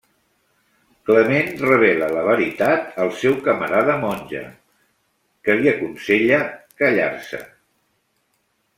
[1.09, 4.43] Clement revela la veritat al seu camarada Monge,
[5.45, 6.45] que li aconsella
[6.83, 7.47] callar-se.